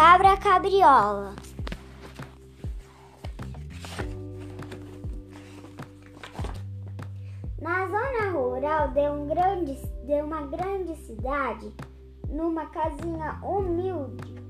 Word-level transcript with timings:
cabra 0.00 0.34
cabriola. 0.38 1.34
Na 7.60 7.86
zona 7.86 8.30
rural 8.32 8.88
de, 8.92 9.10
um 9.10 9.26
grande, 9.26 9.74
de 10.06 10.22
uma 10.22 10.46
grande 10.46 10.96
cidade, 11.04 11.70
numa 12.30 12.64
casinha 12.70 13.38
humilde, 13.42 14.42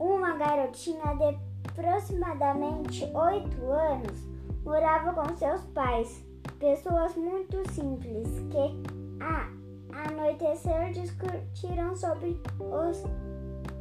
uma 0.00 0.36
garotinha 0.36 1.14
de 1.14 1.38
aproximadamente 1.68 3.04
oito 3.04 3.64
anos 3.70 4.26
morava 4.64 5.12
com 5.12 5.36
seus 5.36 5.60
pais, 5.66 6.20
pessoas 6.58 7.14
muito 7.14 7.62
simples 7.70 8.26
que, 8.50 9.22
a 9.22 10.02
anoitecer, 10.08 10.90
discutiram 10.90 11.94
sobre 11.94 12.42
os 12.58 13.04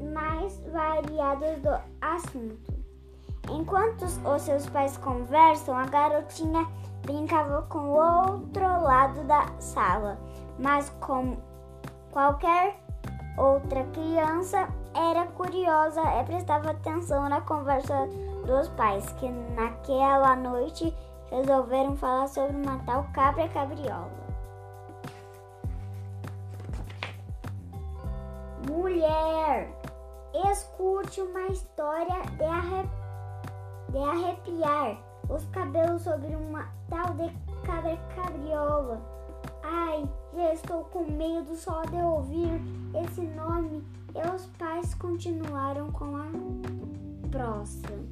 mais 0.01 0.59
variados 0.71 1.61
do 1.61 1.77
assunto. 2.01 2.73
Enquanto 3.49 4.03
os 4.03 4.41
seus 4.41 4.67
pais 4.67 4.97
conversam, 4.97 5.77
a 5.77 5.85
garotinha 5.85 6.67
brincava 7.03 7.61
com 7.63 7.79
o 7.79 8.31
outro 8.31 8.63
lado 8.81 9.23
da 9.25 9.47
sala, 9.59 10.17
mas 10.57 10.89
como 10.99 11.37
qualquer 12.11 12.79
outra 13.37 13.83
criança 13.93 14.67
era 14.95 15.25
curiosa 15.27 16.01
e 16.01 16.23
prestava 16.23 16.71
atenção 16.71 17.29
na 17.29 17.41
conversa 17.41 18.07
dos 18.47 18.67
pais, 18.69 19.11
que 19.13 19.29
naquela 19.29 20.35
noite 20.35 20.95
resolveram 21.29 21.95
falar 21.95 22.27
sobre 22.27 22.55
uma 22.55 22.79
tal 22.79 23.03
cabra 23.13 23.47
cabriola. 23.49 24.25
Mulher, 28.67 29.69
escute 30.51 31.21
uma 31.21 31.47
história 31.47 32.21
de, 32.37 32.43
arre... 32.43 32.89
de 33.89 33.97
arrepiar 33.97 34.97
os 35.29 35.43
cabelos 35.45 36.03
sobre 36.03 36.35
uma 36.35 36.67
tal 36.89 37.13
de 37.13 37.29
cabra 37.65 37.97
cabriola. 38.15 39.01
Ai, 39.63 40.07
já 40.33 40.53
estou 40.53 40.83
com 40.85 41.03
medo 41.11 41.55
só 41.55 41.81
de 41.83 41.95
ouvir 41.95 42.61
esse 43.03 43.21
nome. 43.21 43.83
E 44.13 44.35
os 44.35 44.45
pais 44.57 44.93
continuaram 44.93 45.91
com 45.91 46.15
a 46.15 46.27
próxima. 47.29 48.05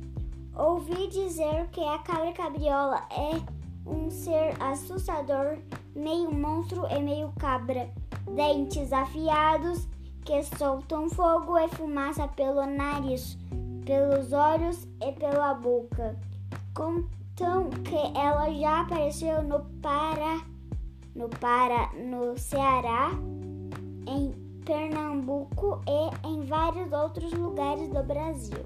Ouvi 0.55 1.07
dizer 1.07 1.67
que 1.71 1.81
a 1.81 1.99
cabra 1.99 2.33
cabriola 2.33 3.01
é 3.09 3.41
um 3.89 4.09
ser 4.09 4.53
assustador, 4.61 5.57
meio 5.95 6.31
monstro 6.31 6.85
e 6.87 6.99
meio 6.99 7.31
cabra. 7.39 7.89
Dentes 8.35 8.93
afiados 8.93 9.87
que 10.23 10.41
soltam 10.57 11.09
fogo 11.09 11.57
e 11.57 11.67
fumaça 11.69 12.27
pelo 12.29 12.65
nariz, 12.65 13.37
pelos 13.85 14.31
olhos 14.31 14.87
e 15.01 15.11
pela 15.11 15.53
boca. 15.53 16.15
Contam 16.73 17.69
que 17.83 18.17
ela 18.17 18.49
já 18.53 18.81
apareceu 18.81 19.43
no 19.43 19.59
Pará, 19.81 20.41
no 21.15 21.29
Pará, 21.29 21.91
no 21.93 22.37
Ceará, 22.37 23.11
em 24.07 24.31
Pernambuco 24.65 25.81
e 25.87 26.27
em 26.27 26.45
vários 26.45 26.91
outros 26.93 27.33
lugares 27.33 27.89
do 27.89 28.01
Brasil. 28.03 28.65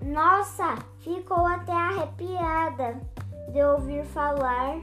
Nossa, 0.00 0.76
ficou 1.00 1.44
até 1.44 1.72
arrepiada 1.72 2.98
de 3.52 3.62
ouvir 3.62 4.04
falar 4.06 4.80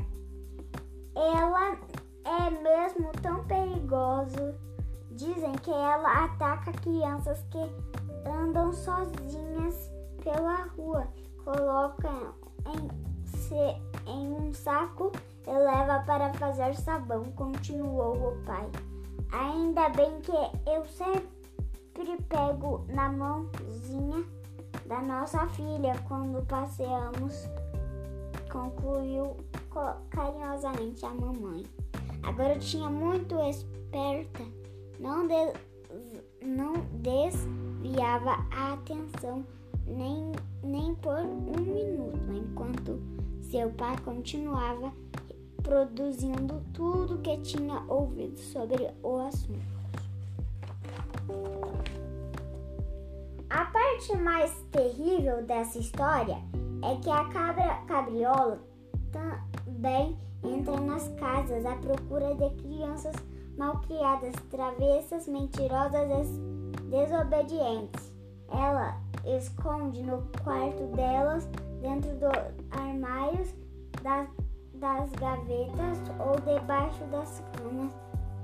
ela 1.16 1.77
é 2.25 2.49
mesmo 2.49 3.11
tão 3.21 3.44
perigosa. 3.45 4.55
Dizem 5.11 5.53
que 5.53 5.72
ela 5.72 6.25
ataca 6.25 6.72
crianças 6.73 7.44
que 7.50 7.59
andam 8.29 8.73
sozinhas 8.73 9.91
pela 10.23 10.66
rua, 10.75 11.07
coloca 11.44 12.09
em, 12.66 13.25
se, 13.25 13.56
em 14.07 14.34
um 14.34 14.53
saco 14.53 15.12
e 15.47 15.51
leva 15.51 16.03
para 16.06 16.34
fazer 16.34 16.75
sabão, 16.75 17.23
continuou 17.35 18.34
o 18.34 18.44
pai. 18.44 18.69
Ainda 19.31 19.89
bem 19.89 20.19
que 20.22 20.31
eu 20.69 20.85
sempre 20.85 22.18
pego 22.28 22.85
na 22.89 23.09
mãozinha 23.09 24.25
da 24.85 25.01
nossa 25.01 25.47
filha 25.47 25.94
quando 26.07 26.45
passeamos, 26.45 27.47
concluiu 28.51 29.38
carinhosamente 30.09 31.06
a 31.06 31.09
mamãe. 31.09 31.63
A 32.24 32.31
garotinha 32.31 32.90
muito 32.90 33.36
esperta 33.41 34.44
não, 35.00 35.28
de, 35.28 35.53
não 36.46 36.74
desviava 36.94 38.46
a 38.52 38.74
atenção 38.74 39.46
nem, 39.86 40.31
nem 40.63 40.96
por 40.96 41.19
um 41.19 41.62
minuto, 41.62 42.31
enquanto 42.34 43.00
seu 43.41 43.69
pai 43.72 43.96
continuava 44.03 44.91
produzindo 45.62 46.63
tudo 46.74 47.19
que 47.19 47.38
tinha 47.38 47.84
ouvido 47.88 48.38
sobre 48.38 48.90
o 49.02 49.18
assunto. 49.18 49.75
A 53.50 53.66
parte 53.66 54.16
mais 54.18 54.52
terrível 54.72 55.44
dessa 55.44 55.80
história 55.80 56.38
é 56.84 56.96
que 57.02 57.09
a 57.09 57.25
cabra 57.30 57.84
cabriola 57.88 58.59
também 59.15 60.17
entra 60.43 60.79
nas 60.79 61.07
casas 61.19 61.65
à 61.65 61.75
procura 61.77 62.35
de 62.35 62.49
crianças 62.61 63.15
malcriadas, 63.57 64.35
travessas, 64.51 65.27
mentirosas 65.27 66.27
e 66.27 66.81
desobedientes. 66.89 68.13
Ela 68.51 68.99
esconde 69.25 70.03
no 70.03 70.21
quarto 70.43 70.83
delas, 70.95 71.47
dentro 71.81 72.11
dos 72.15 72.77
armários, 72.77 73.53
das, 74.03 74.27
das 74.73 75.11
gavetas 75.13 75.97
ou 76.19 76.35
debaixo 76.41 77.03
das 77.05 77.41
camas, 77.53 77.91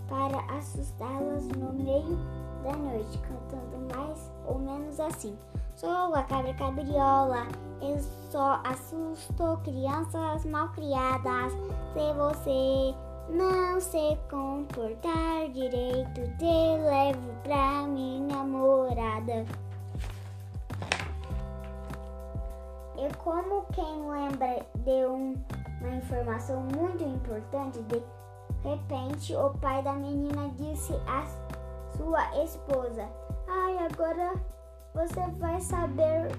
para 0.07 0.39
assustá-las 0.57 1.47
no 1.49 1.73
meio 1.73 2.17
da 2.63 2.73
noite, 2.73 3.19
cantando 3.19 3.95
mais 3.95 4.31
ou 4.47 4.59
menos 4.59 4.99
assim. 4.99 5.38
Sou 5.75 6.13
a 6.13 6.23
cabra 6.23 6.53
cabriola, 6.53 7.47
eu 7.81 7.97
só 8.29 8.61
assusto 8.63 9.59
crianças 9.63 10.45
malcriadas. 10.45 11.53
Se 11.93 12.13
você 12.15 12.95
não 13.29 13.79
se 13.79 14.17
comportar 14.29 15.49
direito, 15.51 16.21
te 16.37 16.45
levo 16.45 17.33
pra 17.43 17.87
minha 17.87 18.43
morada. 18.43 19.45
E 22.97 23.13
como 23.15 23.65
quem 23.73 24.07
lembra 24.07 24.63
de 24.75 25.05
um, 25.07 25.35
uma 25.79 25.95
informação 25.95 26.61
muito 26.61 27.03
importante, 27.03 27.81
de 27.83 28.03
repente 28.63 29.35
o 29.35 29.49
pai 29.59 29.81
da 29.81 29.93
menina 29.93 30.49
disse 30.49 30.93
à 31.07 31.25
sua 31.97 32.43
esposa: 32.43 33.09
Ai, 33.47 33.77
agora 33.79 34.33
você 34.94 35.22
vai 35.40 35.59
saber 35.62 36.31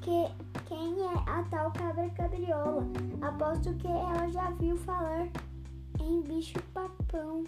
que 0.00 0.28
quem 0.66 1.00
é 1.00 1.14
a 1.26 1.42
tal 1.50 1.70
cabra 1.72 2.08
cabriola. 2.10 2.86
Aposto 3.20 3.74
que 3.74 3.86
ela 3.86 4.28
já 4.30 4.50
viu 4.50 4.76
falar 4.76 5.28
em 6.00 6.22
bicho 6.22 6.58
papão. 6.72 7.44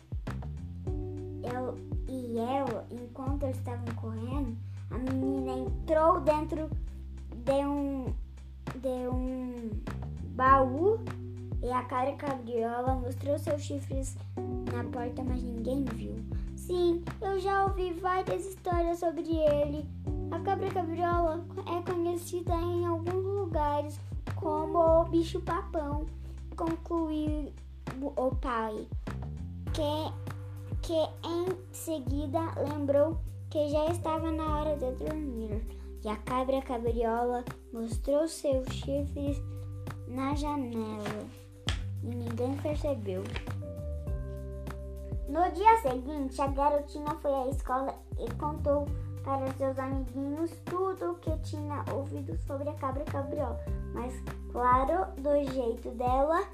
Ela, 1.42 1.74
e 2.08 2.38
ela, 2.38 2.86
enquanto 2.90 3.44
eles 3.44 3.58
estavam 3.58 3.86
correndo, 3.96 4.56
a 4.90 4.98
menina 4.98 5.52
entrou 5.52 6.20
dentro 6.20 6.68
de 7.44 7.64
um 7.64 8.06
de 8.80 9.08
um 9.08 9.70
baú 10.34 11.00
e 11.62 11.70
a 11.70 11.82
cara 11.84 12.12
cabriola 12.12 12.94
mostrou 12.94 13.38
seus 13.38 13.62
chifres 13.62 14.16
na 14.72 14.84
porta, 14.84 15.22
mas 15.22 15.42
ninguém 15.42 15.84
viu. 15.84 16.14
Sim, 16.56 17.02
eu 17.20 17.38
já 17.40 17.64
ouvi 17.64 17.92
várias 17.94 18.44
histórias 18.46 18.98
sobre 18.98 19.22
ele. 19.22 19.88
A 20.30 20.38
cabra 20.40 20.70
cabriola 20.70 21.44
é 21.66 21.90
conhecida 21.90 22.54
em 22.54 22.86
alguns 22.86 23.24
lugares 23.24 23.98
como 24.36 24.78
o 24.78 25.04
bicho 25.04 25.40
papão, 25.40 26.06
concluiu 26.54 27.52
o 28.02 28.34
pai, 28.36 28.86
que, 29.72 30.82
que 30.82 30.94
em 31.26 31.46
seguida 31.72 32.40
lembrou 32.68 33.18
que 33.50 33.68
já 33.70 33.86
estava 33.86 34.30
na 34.30 34.58
hora 34.58 34.76
de 34.76 34.92
dormir. 35.04 35.62
E 36.04 36.08
a 36.08 36.16
cabra 36.16 36.60
cabriola 36.62 37.44
mostrou 37.72 38.28
seus 38.28 38.68
chifres 38.68 39.42
na 40.06 40.34
janela 40.34 41.26
e 42.02 42.06
ninguém 42.06 42.56
percebeu. 42.58 43.24
No 45.28 45.50
dia 45.52 45.76
seguinte, 45.82 46.40
a 46.40 46.46
garotinha 46.46 47.14
foi 47.20 47.34
à 47.34 47.48
escola 47.48 47.94
e 48.18 48.32
contou 48.34 48.86
para 49.28 49.52
seus 49.58 49.78
amiguinhos 49.78 50.50
tudo 50.64 51.10
o 51.10 51.14
que 51.16 51.36
tinha 51.40 51.84
ouvido 51.92 52.34
sobre 52.46 52.70
a 52.70 52.72
cabra 52.72 53.04
cabriola. 53.04 53.60
Mas, 53.92 54.14
claro, 54.50 55.04
do 55.20 55.52
jeito 55.52 55.90
dela, 55.90 56.48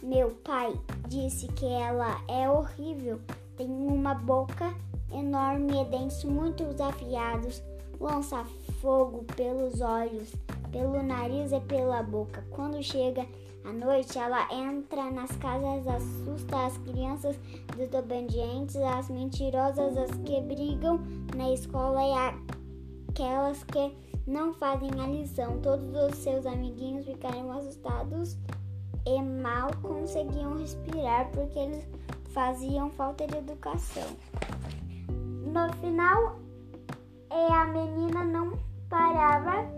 meu 0.00 0.30
pai 0.44 0.72
disse 1.08 1.48
que 1.48 1.66
ela 1.66 2.22
é 2.28 2.48
horrível, 2.48 3.20
tem 3.56 3.66
uma 3.66 4.14
boca 4.14 4.72
enorme 5.12 5.82
e 5.82 5.84
dentes 5.86 6.22
muito 6.22 6.64
afiados, 6.80 7.60
lança 7.98 8.44
fogo 8.80 9.24
pelos 9.34 9.80
olhos, 9.80 10.32
pelo 10.70 11.02
nariz 11.02 11.50
e 11.50 11.58
pela 11.58 12.00
boca. 12.00 12.44
Quando 12.52 12.80
chega 12.80 13.26
à 13.64 13.72
noite, 13.72 14.18
ela 14.18 14.48
entra 14.52 15.10
nas 15.10 15.30
casas, 15.36 15.86
assusta 15.86 16.66
as 16.66 16.78
crianças 16.78 17.38
desobedientes, 17.76 18.76
as 18.76 19.08
mentirosas, 19.10 19.96
as 19.96 20.10
que 20.18 20.40
brigam 20.40 21.00
na 21.36 21.52
escola 21.52 22.00
e 22.02 23.10
aquelas 23.10 23.62
que 23.64 23.96
não 24.26 24.54
fazem 24.54 24.90
a 25.00 25.06
lição. 25.06 25.60
Todos 25.60 25.94
os 25.94 26.18
seus 26.18 26.46
amiguinhos 26.46 27.04
ficaram 27.04 27.52
assustados 27.52 28.36
e 29.06 29.22
mal 29.22 29.70
conseguiam 29.82 30.56
respirar 30.56 31.30
porque 31.30 31.58
eles 31.58 31.86
faziam 32.32 32.90
falta 32.90 33.26
de 33.26 33.36
educação. 33.36 34.08
No 35.08 35.72
final, 35.80 36.38
a 37.60 37.66
menina 37.66 38.24
não 38.24 38.58
parava. 38.88 39.68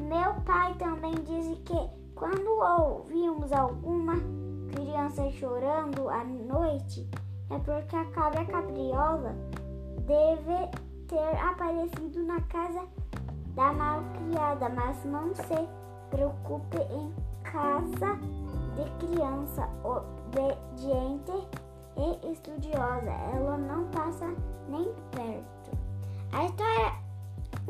Meu 0.00 0.34
pai 0.44 0.74
também 0.78 1.14
disse 1.14 1.56
que 1.64 2.03
quando 2.14 2.48
ouvimos 2.48 3.52
alguma 3.52 4.14
criança 4.72 5.30
chorando 5.32 6.08
à 6.08 6.24
noite, 6.24 7.08
é 7.50 7.58
porque 7.58 7.96
a 7.96 8.04
cabra 8.06 8.44
cabriola 8.44 9.34
deve 10.06 10.70
ter 11.08 11.36
aparecido 11.38 12.22
na 12.24 12.40
casa 12.42 12.82
da 13.54 13.72
malcriada, 13.72 14.68
mas 14.68 15.04
não 15.04 15.34
se 15.34 15.68
preocupe 16.10 16.78
em 16.78 17.12
casa 17.42 18.18
de 18.74 19.06
criança 19.06 19.68
obediente 19.82 21.48
e 21.96 22.32
estudiosa, 22.32 23.10
ela 23.34 23.56
não 23.56 23.86
passa 23.88 24.26
nem 24.68 24.92
perto. 25.10 25.70
A 26.32 26.44
história 26.44 26.92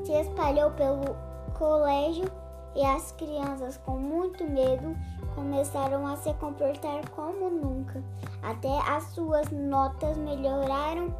se 0.04 0.12
espalhou 0.12 0.70
pelo 0.72 1.14
colégio 1.58 2.43
e 2.74 2.84
as 2.84 3.12
crianças, 3.12 3.76
com 3.78 3.98
muito 3.98 4.44
medo, 4.44 4.96
começaram 5.34 6.06
a 6.06 6.16
se 6.16 6.32
comportar 6.34 7.08
como 7.10 7.50
nunca. 7.50 8.02
Até 8.42 8.78
as 8.88 9.04
suas 9.14 9.50
notas 9.50 10.16
melhoraram 10.16 11.14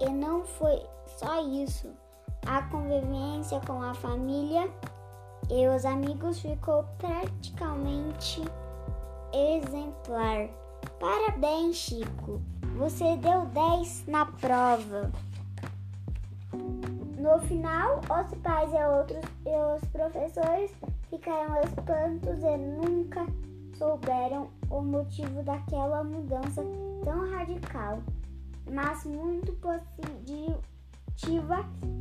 e 0.00 0.08
não 0.08 0.44
foi 0.44 0.82
só 1.16 1.42
isso. 1.46 1.90
A 2.46 2.62
convivência 2.62 3.60
com 3.66 3.80
a 3.82 3.94
família 3.94 4.70
e 5.50 5.66
os 5.68 5.84
amigos 5.84 6.40
ficou 6.40 6.84
praticamente 6.98 8.42
exemplar. 9.32 10.48
Parabéns, 11.00 11.76
Chico. 11.76 12.40
Você 12.76 13.16
deu 13.16 13.46
10 13.46 14.06
na 14.06 14.26
prova. 14.26 15.10
No 17.24 17.38
final, 17.38 18.00
os 18.00 18.38
pais 18.40 18.70
e 18.70 18.84
outros 18.84 19.24
e 19.46 19.56
os 19.74 19.82
professores 19.88 20.70
ficaram 21.08 21.58
espantos 21.62 22.42
e 22.42 22.56
nunca 22.58 23.26
souberam 23.78 24.50
o 24.68 24.82
motivo 24.82 25.42
daquela 25.42 26.04
mudança 26.04 26.62
tão 27.02 27.30
radical, 27.30 28.02
mas 28.70 29.06
muito 29.06 29.52
positiva 29.54 30.44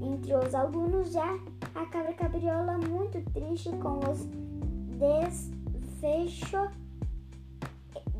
entre 0.01 0.35
os 0.35 0.53
alunos. 0.53 1.13
Já 1.13 1.39
a 1.73 1.85
cabra 1.85 2.13
cabriola, 2.15 2.77
muito 2.79 3.21
triste 3.31 3.69
com 3.77 3.99
os 3.99 4.25
desfechos 4.99 6.69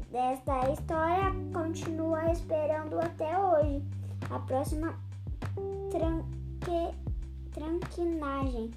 desta 0.09 0.71
história, 0.71 1.33
continua 1.53 2.31
esperando 2.31 2.97
até 2.97 3.38
hoje 3.38 3.83
a 4.29 4.39
próxima 4.39 4.97
tranque, 6.63 6.95
tranquinagem. 7.54 8.71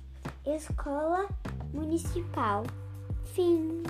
Escola 0.45 1.29
Municipal. 1.73 2.65
Fim. 3.35 3.83